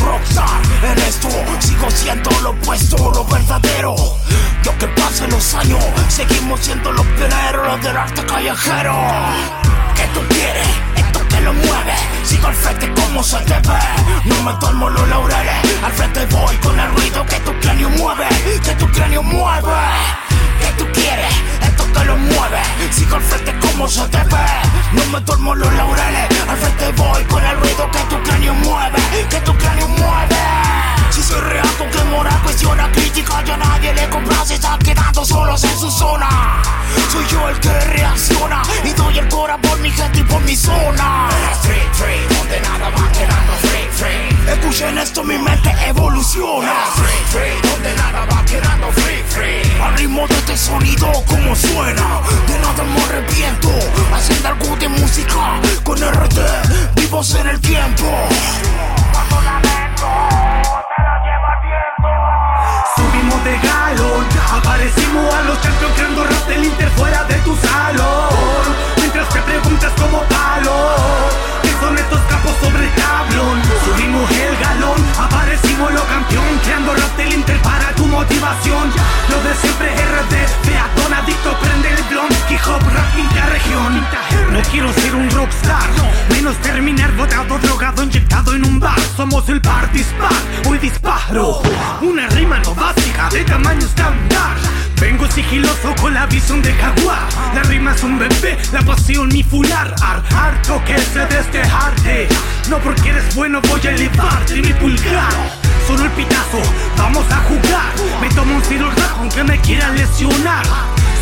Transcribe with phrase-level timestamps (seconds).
[0.00, 0.60] rockstar.
[0.82, 1.28] En esto
[1.60, 3.94] sigo siendo lo opuesto, lo verdadero.
[4.62, 8.94] Yo que pasen los años Seguimos siendo los pioneros del arte callejero.
[9.94, 10.66] ¿Qué tú quieres?
[10.96, 11.94] Esto que lo mueve.
[12.24, 13.78] Sigo al frente como se debe.
[14.24, 15.54] No me tomo los laureles.
[15.82, 18.26] Al frente voy con el ruido que tu cráneo mueve.
[18.64, 19.72] Que tu cráneo mueve.
[20.60, 21.34] ¿Qué tú quieres?
[21.62, 22.60] Esto que lo mueve.
[22.90, 24.44] Sigo al frente como se debe.
[24.92, 26.39] No me duermo los laureles.
[26.50, 28.98] Al frente voy con el ruido que tu cráneo mueve.
[29.30, 30.36] Que tu cráneo mueve.
[31.10, 35.24] Si soy real con que moral cuestiona crítica Ya nadie le compra se está quedando
[35.24, 36.60] solos en su zona.
[37.12, 40.56] Soy yo el que reacciona Y doy el cora por mi gente y por mi
[40.56, 41.28] zona.
[41.62, 44.52] Street free, donde nada va quedando free free.
[44.52, 46.72] Escuchen esto, mi mente evoluciona.
[46.96, 49.80] Street free, donde nada va quedando free free.
[49.80, 52.22] Al ritmo de este sonido como suena
[86.50, 88.98] menos terminar botado, drogado, inyectado en un bar.
[89.16, 90.32] Somos el par dispar,
[90.68, 91.62] hoy disparo.
[92.00, 94.56] Una rima no básica de tamaño estándar.
[95.00, 97.28] Vengo sigiloso con la visión de jaguar.
[97.54, 99.94] La rima es un bebé, la pasión mi fular.
[100.02, 102.28] Ar, harto que se destejarte.
[102.68, 105.32] No porque eres bueno voy a elevarte mi pulgar.
[105.86, 106.62] Solo el pitazo,
[106.96, 107.92] vamos a jugar.
[108.20, 110.66] Me tomo un cirurgiano aunque me quiera lesionar.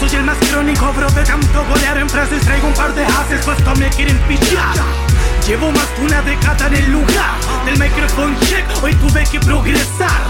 [0.00, 3.44] Soy el más crónico, bro, de tanto golear en frases Traigo un par de haces,
[3.44, 5.07] puesto me quieren pillar
[5.48, 7.32] Llevo más de una década en el lugar
[7.64, 10.20] Del microphone check, hoy tuve que progresar.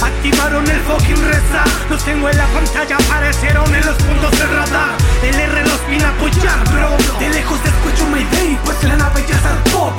[0.00, 4.96] Activaron el fucking reza Los tengo en la pantalla, aparecieron en los puntos de radar.
[5.22, 6.96] El R los vine a apoyar, bro.
[7.20, 9.92] De lejos escucho Mayday, pues la nave ya zarpó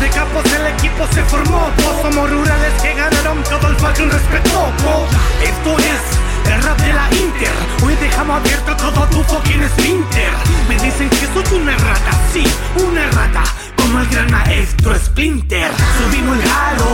[0.00, 2.02] De capos el equipo se formó po.
[2.02, 5.06] Somos rurales que ganaron todo el fucking respeto po.
[5.44, 7.52] Esto es el rap de la Inter.
[7.84, 10.32] Hoy dejamos abierto todo tu fucking esfínter
[10.68, 12.42] Me dicen que soy una rata, sí,
[12.82, 13.17] una rata
[14.18, 15.70] el maestro Splinter.
[15.98, 16.87] Subimos el galón